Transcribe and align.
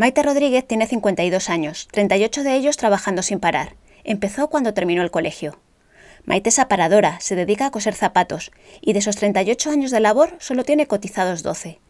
Maite 0.00 0.22
Rodríguez 0.22 0.66
tiene 0.66 0.86
52 0.86 1.50
años, 1.50 1.86
38 1.92 2.42
de 2.42 2.56
ellos 2.56 2.78
trabajando 2.78 3.20
sin 3.20 3.38
parar. 3.38 3.74
Empezó 4.02 4.48
cuando 4.48 4.72
terminó 4.72 5.02
el 5.02 5.10
colegio. 5.10 5.60
Maite 6.24 6.48
es 6.48 6.58
aparadora, 6.58 7.20
se 7.20 7.36
dedica 7.36 7.66
a 7.66 7.70
coser 7.70 7.92
zapatos 7.92 8.50
y 8.80 8.94
de 8.94 9.00
esos 9.00 9.16
38 9.16 9.70
años 9.70 9.90
de 9.90 10.00
labor 10.00 10.30
solo 10.38 10.64
tiene 10.64 10.86
cotizados 10.86 11.42
12. 11.42 11.80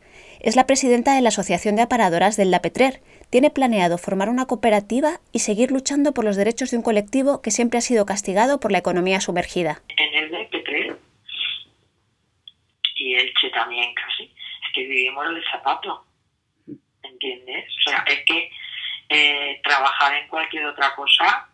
Es 0.41 0.57
la 0.57 0.67
presidenta 0.67 1.15
de 1.15 1.21
la 1.21 1.29
Asociación 1.29 1.77
de 1.77 1.83
Aparadoras 1.83 2.37
del 2.37 2.51
Lapetrer. 2.51 3.01
Tiene 3.31 3.49
planeado 3.49 3.97
formar 3.97 4.29
una 4.29 4.47
cooperativa 4.47 5.21
y 5.31 5.39
seguir 5.39 5.71
luchando 5.71 6.13
por 6.13 6.25
los 6.25 6.35
derechos 6.35 6.73
de 6.73 6.79
un 6.79 6.83
colectivo 6.83 7.43
que 7.43 7.53
siempre 7.53 7.79
ha 7.79 7.81
sido 7.81 8.07
castigado 8.07 8.59
por 8.59 8.73
la 8.73 8.79
economía 8.79 9.21
sumergida. 9.21 9.83
En 9.97 10.25
el 10.25 10.33
Lapetrer 10.33 10.99
y 12.97 13.15
Elche 13.15 13.51
también 13.55 13.95
casi, 13.95 14.25
es 14.25 14.73
que 14.75 14.81
vivimos 14.81 15.25
el 15.29 15.45
zapato 15.53 16.10
¿entiendes? 17.21 17.69
O 17.79 17.91
sea, 17.91 18.05
es 18.07 18.25
que 18.25 18.51
eh, 19.09 19.61
trabajar 19.63 20.15
en 20.15 20.29
cualquier 20.29 20.67
otra 20.67 20.95
cosa, 20.95 21.49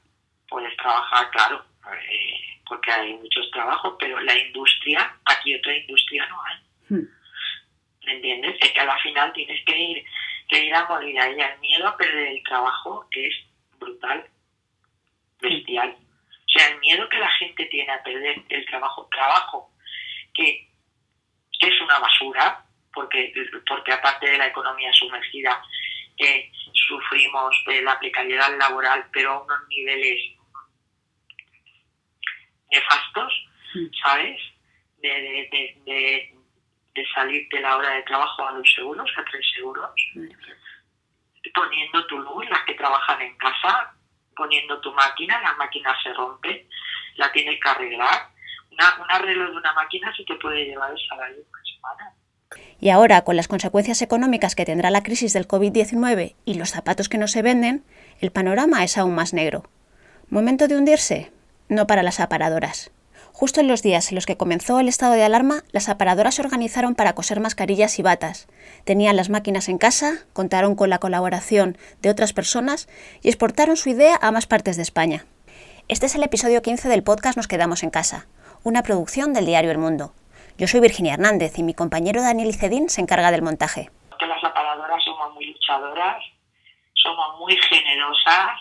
puedes 0.49 0.77
trabajar, 0.77 1.31
claro, 1.31 1.65
eh, 1.93 2.61
porque 2.69 2.93
hay 2.93 3.15
muchos 3.15 3.51
trabajos, 3.51 3.97
pero 3.99 4.21
la 4.21 4.37
industria, 4.37 5.17
aquí 5.25 5.55
otra 5.55 5.77
industria 5.77 6.27
no 6.27 6.43
hay. 6.43 6.57
Hmm. 6.89 7.09
¿Me 8.05 8.13
entiendes? 8.13 8.57
Es 8.61 8.73
que 8.73 8.81
a 8.81 8.85
la 8.85 8.99
final 8.99 9.33
tienes 9.33 9.65
que 9.65 9.79
ir, 9.79 10.05
que 10.49 10.65
ir 10.65 10.75
a 10.75 10.87
morir 10.87 11.19
ahí. 11.21 11.33
El 11.41 11.59
miedo 11.61 11.89
a 11.89 11.97
perder 11.97 12.29
el 12.29 12.43
trabajo 12.45 13.07
es 13.11 13.35
brutal, 13.81 14.25
bestial. 15.41 15.97
O 15.99 16.49
sea, 16.59 16.69
el 16.69 16.79
miedo 16.79 17.09
que 17.09 17.19
la 17.19 17.31
gente 17.31 17.65
tiene 17.67 17.93
a 17.93 18.03
perder 18.03 18.43
el 18.49 18.67
trabajo, 18.67 19.09
trabajo 19.11 19.73
que 20.33 20.69
es 21.61 21.81
una 21.81 21.99
basura, 21.99 22.66
porque, 22.97 23.33
porque 23.69 23.93
aparte 23.93 24.29
de 24.29 24.39
la 24.39 24.49
economía 24.49 24.93
sumergida, 24.93 25.63
eh, 26.19 26.51
sufrimos 26.73 27.55
de 27.67 27.83
la 27.83 27.97
precariedad 28.01 28.59
laboral, 28.59 29.07
pero 29.13 29.33
a 29.33 29.43
unos 29.43 29.69
niveles 29.69 30.19
nefastos. 32.73 33.47
¿sabes? 34.03 34.41
De, 35.03 35.09
de, 35.09 35.81
de, 35.85 36.35
de, 36.95 37.07
salir 37.15 37.49
de 37.51 37.61
la 37.61 37.77
hora 37.77 37.91
de 37.91 38.03
trabajo 38.03 38.47
a 38.47 38.53
dos 38.53 38.73
seguros, 38.75 39.11
a 39.17 39.25
tres 39.25 39.45
seguros, 39.55 39.91
poniendo 41.55 42.07
tu 42.07 42.19
luz, 42.19 42.49
las 42.49 42.63
que 42.65 42.75
trabajan 42.75 43.21
en 43.21 43.37
casa, 43.37 43.93
poniendo 44.35 44.81
tu 44.81 44.93
máquina, 44.93 45.41
la 45.41 45.55
máquina 45.55 45.95
se 46.03 46.13
rompe, 46.15 46.67
la 47.17 47.31
tienes 47.33 47.61
que 47.61 47.69
arreglar. 47.69 48.31
Una, 48.71 48.97
un 48.99 49.11
arreglo 49.11 49.51
de 49.51 49.57
una 49.57 49.73
máquina 49.73 50.15
se 50.15 50.25
te 50.25 50.35
puede 50.37 50.65
llevar 50.65 50.91
el 50.91 51.09
salario 51.09 51.37
de 51.37 51.43
una 51.43 51.65
semana. 51.65 52.15
Y 52.81 52.91
ahora, 52.91 53.23
con 53.23 53.37
las 53.37 53.49
consecuencias 53.49 54.03
económicas 54.03 54.55
que 54.55 54.65
tendrá 54.65 54.91
la 54.91 55.03
crisis 55.03 55.33
del 55.33 55.49
COVID-19 55.49 56.35
y 56.45 56.55
los 56.55 56.71
zapatos 56.71 57.09
que 57.09 57.19
no 57.19 57.29
se 57.29 57.43
venden, 57.43 57.85
el 58.21 58.31
panorama 58.31 58.85
es 58.85 58.99
aún 58.99 59.15
más 59.15 59.33
negro. 59.33 59.65
¿Momento 60.29 60.69
de 60.69 60.77
hundirse? 60.77 61.33
No 61.69 61.87
para 61.87 62.03
las 62.03 62.21
aparadoras. 62.21 62.91
Justo 63.33 63.61
en 63.61 63.69
los 63.69 63.83
días 63.83 64.09
en 64.09 64.15
los 64.15 64.25
que 64.25 64.39
comenzó 64.39 64.81
el 64.81 64.89
estado 64.89 65.13
de 65.13 65.23
alarma, 65.23 65.63
las 65.71 65.91
aparadoras 65.91 66.37
se 66.37 66.43
organizaron 66.43 66.95
para 66.95 67.15
coser 67.15 67.39
mascarillas 67.39 67.99
y 67.99 68.03
batas. 68.03 68.47
Tenían 68.85 69.15
las 69.15 69.29
máquinas 69.29 69.69
en 69.69 69.77
casa, 69.77 70.25
contaron 70.33 70.75
con 70.75 70.89
la 70.89 70.99
colaboración 70.99 71.77
de 72.01 72.09
otras 72.09 72.33
personas 72.33 72.89
y 73.23 73.29
exportaron 73.29 73.77
su 73.77 73.91
idea 73.91 74.19
a 74.23 74.33
más 74.33 74.47
partes 74.47 74.77
de 74.77 74.83
España. 74.83 75.27
Este 75.89 76.07
es 76.07 76.15
el 76.15 76.23
episodio 76.23 76.63
15 76.63 76.89
del 76.89 77.03
podcast 77.03 77.37
Nos 77.37 77.47
quedamos 77.47 77.83
en 77.83 77.91
casa, 77.91 78.27
una 78.65 78.83
producción 78.83 79.35
del 79.35 79.45
diario 79.45 79.71
El 79.71 79.79
Mundo. 79.79 80.15
Yo 80.59 80.67
soy 80.67 80.81
Virginia 80.81 81.13
Hernández 81.13 81.59
y 81.59 81.63
mi 81.63 81.75
compañero 81.75 82.23
Daniel 82.23 82.49
Icedín 82.49 82.89
se 82.89 83.03
encarga 83.03 83.31
del 83.31 83.43
montaje. 83.43 83.91
las 84.19 84.43
aparadoras 84.43 85.05
somos 85.05 85.35
muy 85.35 85.53
luchadoras, 85.53 86.25
somos 86.95 87.39
muy 87.39 87.55
generosas 87.59 88.59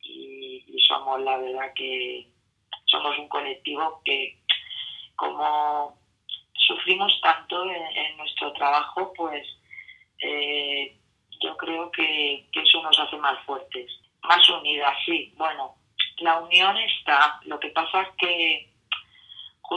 y, 0.00 0.64
somos 0.88 1.20
la 1.20 1.36
verdad 1.36 1.70
que 1.74 2.28
somos 2.86 3.18
un 3.18 3.28
colectivo 3.28 4.00
que 4.06 4.38
como 5.14 5.98
sufrimos 6.54 7.12
tanto 7.20 7.62
en, 7.70 8.16
nuestro 8.16 8.50
trabajo, 8.54 9.12
pues 9.14 9.46
eh, 10.18 10.96
yo 11.42 11.54
creo 11.58 11.90
que, 11.90 12.48
que, 12.52 12.60
eso 12.60 12.82
nos 12.82 12.98
hace 12.98 13.16
más 13.18 13.38
fuertes, 13.44 13.90
más 14.22 14.48
unidas, 14.48 14.96
sí. 15.04 15.34
Bueno, 15.36 15.74
la 16.18 16.40
unión 16.40 16.74
está. 16.78 17.38
Lo 17.44 17.60
que 17.60 17.68
pasa 17.68 18.00
es 18.00 18.08
que 18.16 18.71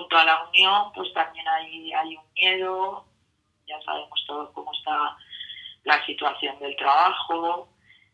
junto 0.06 0.18
a 0.18 0.24
la 0.24 0.44
unión, 0.44 0.92
pues 0.94 1.12
también 1.14 1.48
hay, 1.48 1.92
hay 1.92 2.16
un 2.16 2.24
miedo, 2.36 3.06
ya 3.66 3.82
sabemos 3.82 4.24
todos 4.28 4.52
cómo 4.52 4.72
está 4.72 5.18
la 5.84 6.06
situación 6.06 6.60
del 6.60 6.76
trabajo, 6.76 7.70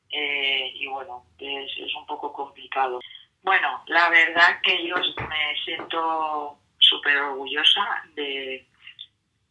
eh, 0.09 0.71
y 0.73 0.87
bueno, 0.87 1.25
es, 1.37 1.95
un 1.95 2.05
poco 2.05 2.31
complicado. 2.31 3.01
Bueno, 3.41 3.83
la 3.87 4.09
verdad 4.09 4.61
que 4.63 4.87
yo 4.87 4.95
me 4.95 5.55
siento 5.65 6.57
súper 6.77 7.17
orgullosa 7.17 8.03
de, 8.13 8.65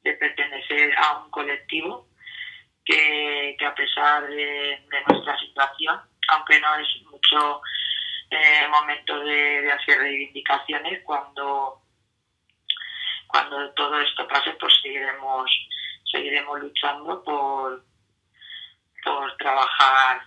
pertenecer 0.03 0.97
a 0.97 1.19
un 1.19 1.31
colectivo 1.31 2.07
que, 2.87 3.55
a 3.67 3.75
pesar 3.75 4.27
de, 4.29 4.83
nuestra 5.09 5.39
situación, 5.39 6.01
aunque 6.29 6.59
no 6.59 6.75
es 6.77 7.03
mucho 7.11 7.61
eh, 8.31 8.67
momento 8.71 9.21
de, 9.21 9.61
de, 9.61 9.73
hacer 9.73 9.99
reivindicaciones, 9.99 11.03
cuando 11.05 11.83
cuando 13.31 13.71
todo 13.73 14.01
esto 14.01 14.27
pase, 14.27 14.51
pues 14.53 14.73
seguiremos, 14.83 15.51
seguiremos 16.11 16.61
luchando 16.61 17.23
por, 17.23 17.85
por 19.05 19.37
trabajar 19.37 20.23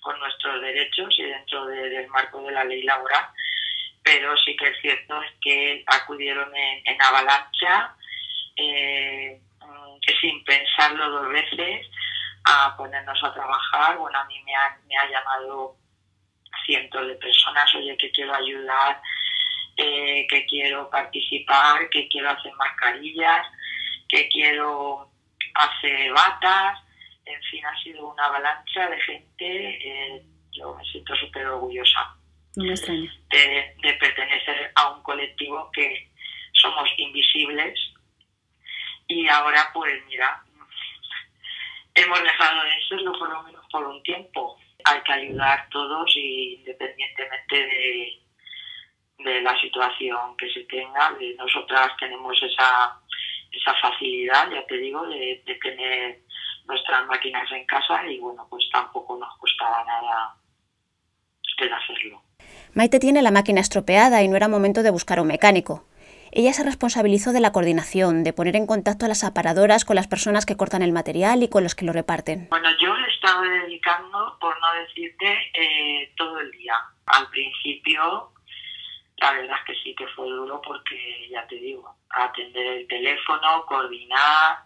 con 0.00 0.18
nuestros 0.20 0.60
derechos 0.62 1.14
y 1.18 1.24
dentro 1.24 1.66
del 1.66 2.08
marco 2.08 2.42
de 2.42 2.52
la 2.52 2.64
ley 2.64 2.82
laboral. 2.82 3.26
Pero 4.02 4.36
sí 4.38 4.56
que 4.56 4.68
es 4.68 4.80
cierto 4.80 5.20
es 5.22 5.32
que 5.40 5.84
acudieron 5.86 6.54
en, 6.54 7.02
avalancha, 7.02 7.94
eh, 8.56 9.40
sin 10.20 10.44
pensarlo 10.44 11.10
dos 11.10 11.28
veces, 11.28 11.86
a 12.44 12.76
ponernos 12.76 13.22
a 13.22 13.34
trabajar. 13.34 13.98
Bueno, 13.98 14.18
a 14.18 14.24
mí 14.26 14.40
me 14.44 14.54
ha, 14.54 14.78
me 14.86 14.96
ha 14.96 15.10
llamado 15.10 15.76
cientos 16.64 17.06
de 17.06 17.14
personas, 17.16 17.74
oye, 17.74 17.96
que 17.96 18.12
quiero 18.12 18.34
ayudar, 18.34 19.02
que 20.26 20.46
quiero 20.46 20.88
participar, 20.88 21.88
que 21.90 22.08
quiero 22.08 22.30
hacer 22.30 22.52
mascarillas, 22.54 23.46
que 24.08 24.28
quiero 24.28 25.10
hacer 25.54 26.12
batas, 26.12 26.78
en 27.24 27.42
fin, 27.42 27.64
ha 27.66 27.82
sido 27.82 28.08
una 28.08 28.24
avalancha 28.26 28.88
de 28.88 29.00
gente, 29.00 30.16
eh, 30.16 30.22
yo 30.52 30.74
me 30.74 30.84
siento 30.84 31.14
súper 31.16 31.46
orgullosa 31.46 32.16
de, 32.54 33.74
de 33.82 33.92
pertenecer 33.94 34.72
a 34.74 34.90
un 34.90 35.02
colectivo 35.02 35.70
que 35.72 36.08
somos 36.52 36.88
invisibles. 36.96 37.78
Y 39.08 39.28
ahora 39.28 39.70
pues 39.72 40.04
mira, 40.06 40.42
hemos 41.94 42.22
dejado 42.22 42.64
de 42.64 42.88
serlo 42.88 43.12
por 43.18 43.30
lo 43.30 43.42
menos 43.42 43.64
por 43.70 43.86
un 43.86 44.02
tiempo. 44.02 44.58
Hay 44.84 45.00
que 45.02 45.12
ayudar 45.12 45.68
todos 45.70 46.10
y 46.16 46.54
independientemente 46.54 47.56
de, 47.56 47.66
de 47.66 48.05
la 49.46 49.58
situación 49.60 50.36
que 50.36 50.50
se 50.50 50.60
tenga. 50.64 51.12
De 51.18 51.34
nosotras 51.34 51.92
tenemos 51.98 52.36
esa, 52.42 53.00
esa 53.52 53.74
facilidad, 53.80 54.50
ya 54.50 54.66
te 54.66 54.76
digo, 54.76 55.06
de, 55.06 55.42
tener 55.62 56.20
nuestras 56.66 57.06
máquinas 57.06 57.50
en 57.52 57.64
casa 57.64 58.04
y 58.06 58.18
bueno, 58.18 58.46
pues 58.50 58.64
tampoco 58.72 59.16
nos 59.16 59.36
costaba 59.38 59.84
nada 59.84 60.34
el 61.58 61.72
hacerlo. 61.72 62.22
Maite 62.74 62.98
tiene 62.98 63.22
la 63.22 63.30
máquina 63.30 63.62
estropeada 63.62 64.22
y 64.22 64.28
no 64.28 64.36
era 64.36 64.48
momento 64.48 64.82
de 64.82 64.90
buscar 64.90 65.20
un 65.20 65.28
mecánico. 65.28 65.86
Ella 66.32 66.52
se 66.52 66.64
responsabilizó 66.64 67.32
de 67.32 67.40
la 67.40 67.52
coordinación, 67.52 68.22
de 68.22 68.34
poner 68.34 68.56
en 68.56 68.66
contacto 68.66 69.06
a 69.06 69.08
las 69.08 69.24
aparadoras 69.24 69.86
con 69.86 69.96
las 69.96 70.06
personas 70.06 70.44
que 70.44 70.56
cortan 70.56 70.82
el 70.82 70.92
material 70.92 71.42
y 71.42 71.48
con 71.48 71.62
los 71.62 71.74
que 71.74 71.86
lo 71.86 71.94
reparten. 71.94 72.48
Bueno, 72.50 72.68
yo 72.78 72.94
le 72.94 73.08
estaba 73.08 73.40
dedicando, 73.40 74.36
por 74.38 74.60
no 74.60 74.66
decirte, 74.82 75.32
eh, 75.54 76.12
todo 76.18 76.38
el 76.40 76.50
día. 76.50 76.74
Al 77.06 77.30
principio 77.30 78.32
la 79.18 79.32
verdad 79.32 79.56
es 79.58 79.64
que 79.64 79.82
sí 79.82 79.94
que 79.94 80.06
fue 80.08 80.28
duro 80.28 80.60
porque, 80.60 81.28
ya 81.30 81.46
te 81.46 81.56
digo, 81.56 81.96
atender 82.10 82.66
el 82.66 82.88
teléfono, 82.88 83.64
coordinar, 83.66 84.58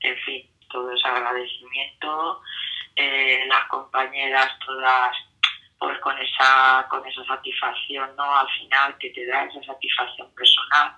en 0.00 0.16
fin, 0.18 0.50
todo 0.70 0.90
ese 0.90 1.06
agradecimiento, 1.06 2.42
eh, 2.96 3.44
las 3.46 3.64
compañeras 3.66 4.58
todas 4.64 5.16
pues 5.78 5.98
con 5.98 6.18
esa 6.18 6.86
con 6.88 7.06
esa 7.06 7.22
satisfacción 7.24 8.16
no 8.16 8.38
al 8.38 8.48
final 8.48 8.96
que 8.98 9.10
te 9.10 9.26
da 9.26 9.44
esa 9.44 9.62
satisfacción 9.62 10.32
personal 10.34 10.96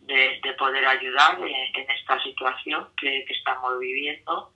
de, 0.00 0.54
poder 0.58 0.84
ayudar 0.84 1.38
en, 1.40 1.90
esta 1.90 2.20
situación 2.24 2.88
que, 2.96 3.24
que, 3.26 3.32
estamos 3.32 3.78
viviendo. 3.78 4.52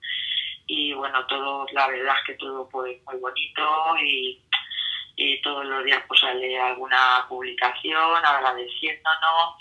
Y 0.67 0.93
bueno 0.93 1.25
todo 1.27 1.65
la 1.71 1.87
verdad 1.87 2.15
es 2.19 2.25
que 2.27 2.33
todo 2.33 2.69
fue 2.69 3.01
muy 3.05 3.17
bonito 3.17 3.97
y 4.01 4.43
y 5.15 5.41
todos 5.41 5.65
los 5.65 5.83
días 5.83 6.03
pues 6.07 6.19
sale 6.19 6.59
alguna 6.59 7.25
publicación 7.29 8.25
agradeciéndonos, 8.25 9.55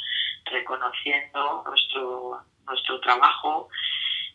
reconociendo 0.44 1.64
nuestro, 1.66 2.40
nuestro 2.66 3.00
trabajo 3.00 3.68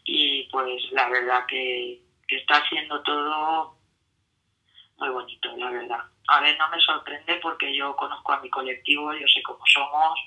y 0.06 0.44
pues 0.52 0.82
la 0.92 1.10
verdad 1.10 1.46
que, 1.48 2.02
que 2.28 2.38
está 2.38 2.56
haciendo 2.58 3.02
todo 3.04 3.78
muy 4.98 5.10
bonito, 5.10 5.56
la 5.58 5.70
verdad. 5.70 6.00
A 6.28 6.42
ver, 6.42 6.58
no 6.58 6.70
me 6.70 6.80
sorprende 6.80 7.36
porque 7.42 7.74
yo 7.74 7.96
conozco 7.96 8.34
a 8.34 8.40
mi 8.42 8.50
colectivo, 8.50 9.14
yo 9.14 9.28
sé 9.28 9.42
cómo 9.42 9.66
somos 9.66 10.20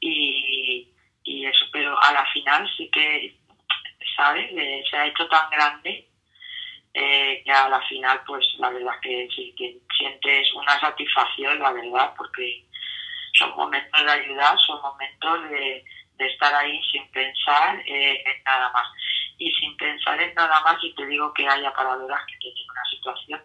y, 0.00 0.88
y 1.24 1.46
eso, 1.46 1.66
pero 1.72 2.00
a 2.00 2.12
la 2.12 2.24
final 2.32 2.68
sí 2.76 2.88
que, 2.90 3.36
¿sabes? 4.16 4.50
Eh, 4.52 4.84
se 4.88 4.96
ha 4.96 5.06
hecho 5.06 5.26
tan 5.28 5.50
grande 5.50 6.08
eh, 6.94 7.42
que 7.44 7.52
a 7.52 7.68
la 7.68 7.82
final, 7.82 8.22
pues 8.26 8.46
la 8.58 8.70
verdad 8.70 8.98
que 9.02 9.28
sí 9.34 9.54
que 9.56 9.80
sientes 9.96 10.52
una 10.54 10.78
satisfacción, 10.80 11.58
la 11.58 11.72
verdad, 11.72 12.14
porque 12.16 12.64
son 13.34 13.54
momentos 13.56 14.04
de 14.04 14.10
ayudar, 14.10 14.58
son 14.58 14.80
momentos 14.82 15.50
de, 15.50 15.84
de 16.18 16.26
estar 16.26 16.54
ahí 16.54 16.80
sin 16.90 17.10
pensar 17.10 17.82
en 17.86 18.42
nada 18.44 18.70
más. 18.72 18.88
Y 19.38 19.52
sin 19.52 19.76
pensar 19.76 20.20
en 20.20 20.34
nada 20.34 20.60
más, 20.62 20.82
y 20.82 20.94
te 20.94 21.06
digo 21.06 21.32
que 21.34 21.46
hay 21.46 21.64
aparadoras 21.64 22.24
que 22.26 22.38
tienen 22.38 22.70
una 22.70 22.84
situación 22.90 23.42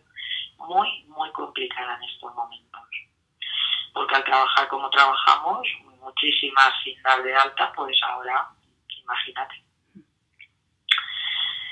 muy, 0.57 1.03
muy 1.07 1.29
complicada 1.31 1.95
en 1.95 2.09
estos 2.09 2.33
momentos. 2.33 2.81
Porque 3.93 4.15
al 4.15 4.23
trabajar 4.23 4.67
como 4.69 4.89
trabajamos, 4.89 5.67
muchísimas 5.99 6.73
sin 6.83 7.01
dar 7.03 7.21
de 7.23 7.35
alta, 7.35 7.71
pues 7.75 7.97
ahora, 8.03 8.47
imagínate. 8.87 9.63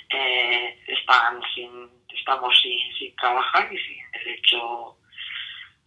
Eh, 0.09 0.83
están 0.87 1.41
sin, 1.53 1.89
estamos 2.09 2.59
sin, 2.61 2.95
sin 2.95 3.15
trabajar 3.15 3.71
y 3.71 3.77
sin 3.77 4.08
derecho 4.23 4.97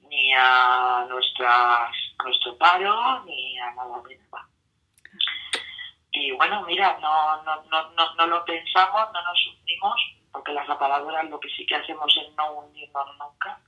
ni 0.09 0.33
a 0.35 1.07
nuestras 1.09 1.97
nuestro 2.23 2.57
paro 2.59 3.23
ni 3.25 3.59
a 3.59 3.73
nada 3.73 4.03
de. 4.09 4.23
Y 6.15 6.31
bueno, 6.33 6.63
mira, 6.67 6.99
no, 7.01 7.43
no, 7.43 7.63
no, 7.71 7.91
no, 7.93 8.15
no 8.15 8.27
lo 8.27 8.45
pensamos, 8.45 9.09
no 9.13 9.23
nos 9.23 9.47
unimos, 9.47 10.01
porque 10.31 10.53
las 10.53 10.69
aparadoras 10.69 11.29
lo 11.31 11.41
que 11.41 11.49
sí 11.49 11.65
que 11.65 11.75
hacemos 11.75 12.15
es 12.17 12.35
no 12.37 12.53
unirnos 12.53 13.17
nunca. 13.19 13.59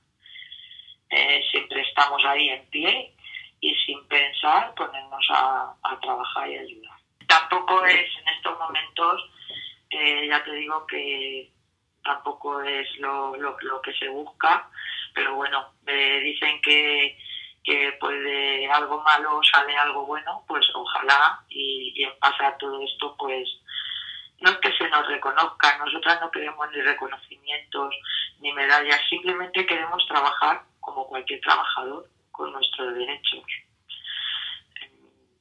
Eh, 1.09 1.43
siempre 1.49 1.81
estamos 1.81 2.23
ahí 2.23 2.49
en 2.49 2.69
pie 2.69 3.15
y 3.61 3.73
sin 3.85 4.07
pensar 4.07 4.75
ponernos 4.75 5.25
a, 5.31 5.73
a 5.81 5.99
trabajar 5.99 6.49
y 6.49 6.57
ayudar. 6.57 6.99
Tampoco 7.27 7.83
es 7.83 8.09
en 8.19 8.27
estos 8.35 8.59
momentos, 8.59 9.29
eh, 9.89 10.27
ya 10.29 10.43
te 10.43 10.51
digo 10.51 10.85
que 10.85 11.51
tampoco 12.05 12.61
es 12.61 12.87
lo, 12.99 13.35
lo, 13.35 13.81
que 13.81 13.93
se 13.93 14.07
busca, 14.07 14.69
pero 15.13 15.35
bueno, 15.35 15.73
eh, 15.87 16.21
dicen 16.23 16.61
que 16.61 17.17
que 17.65 17.97
pues 17.99 18.23
de 18.23 18.69
algo 18.71 19.01
malo 19.01 19.41
sale 19.43 19.75
algo 19.75 20.05
bueno, 20.05 20.43
pues 20.47 20.63
ojalá 20.75 21.43
y, 21.49 21.93
y 21.95 22.03
en 22.03 22.13
base 22.19 22.45
a 22.45 22.55
todo 22.57 22.79
esto 22.83 23.15
pues 23.17 23.49
no 24.39 24.51
es 24.51 24.57
que 24.57 24.71
se 24.73 24.87
nos 24.89 25.07
reconozca, 25.07 25.77
nosotras 25.79 26.21
no 26.21 26.29
queremos 26.29 26.69
ni 26.71 26.81
reconocimientos 26.81 27.95
ni 28.39 28.53
medallas, 28.53 29.01
simplemente 29.09 29.65
queremos 29.65 30.05
trabajar 30.07 30.61
como 30.79 31.07
cualquier 31.07 31.41
trabajador 31.41 32.07
con 32.31 32.51
nuestros 32.51 32.93
derechos. 32.93 33.43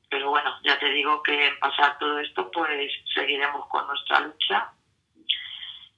Pero 0.09 0.31
bueno, 0.31 0.59
ya 0.63 0.79
te 0.79 0.89
digo 0.91 1.23
que 1.23 1.49
en 1.49 1.59
pasar 1.59 1.99
todo 1.99 2.21
esto 2.21 2.51
pues 2.51 2.91
seguiremos 3.13 3.67
con 3.67 3.87
nuestra 3.87 4.21
lucha 4.21 4.73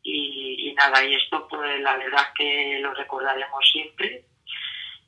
y, 0.09 0.73
nada, 0.75 1.05
y 1.05 1.15
esto 1.15 1.49
pues 1.49 1.81
la 1.81 1.97
verdad 1.97 2.27
que 2.37 2.79
lo 2.81 2.95
recordaremos 2.95 3.69
siempre 3.73 4.25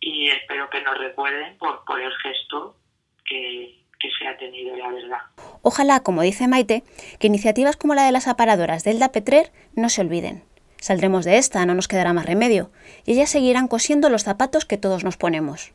y 0.00 0.28
espero 0.28 0.68
que 0.70 0.82
nos 0.82 0.98
recuerden 0.98 1.56
por, 1.58 1.84
por 1.84 2.00
el 2.00 2.12
gesto 2.16 2.76
que, 3.24 3.78
que 4.00 4.08
se 4.18 4.26
ha 4.26 4.36
tenido, 4.36 4.76
la 4.76 4.88
verdad. 4.88 5.18
Ojalá, 5.62 6.02
como 6.02 6.22
dice 6.22 6.48
Maite, 6.48 6.82
que 7.20 7.28
iniciativas 7.28 7.76
como 7.76 7.94
la 7.94 8.06
de 8.06 8.12
las 8.12 8.26
aparadoras 8.26 8.82
de 8.82 8.92
Elda 8.92 9.12
Petrer 9.12 9.52
no 9.74 9.88
se 9.88 10.00
olviden. 10.00 10.44
Saldremos 10.80 11.24
de 11.24 11.38
esta, 11.38 11.64
no 11.66 11.74
nos 11.74 11.88
quedará 11.88 12.12
más 12.12 12.26
remedio, 12.26 12.70
y 13.04 13.12
ellas 13.12 13.30
seguirán 13.30 13.68
cosiendo 13.68 14.08
los 14.10 14.22
zapatos 14.22 14.64
que 14.64 14.78
todos 14.78 15.04
nos 15.04 15.16
ponemos. 15.16 15.72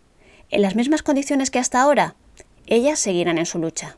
En 0.49 0.61
las 0.61 0.75
mismas 0.75 1.03
condiciones 1.03 1.51
que 1.51 1.59
hasta 1.59 1.81
ahora, 1.81 2.15
ellas 2.67 2.99
seguirán 2.99 3.37
en 3.37 3.45
su 3.45 3.59
lucha. 3.59 3.97